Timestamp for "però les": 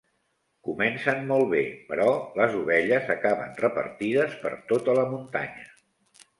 1.91-2.57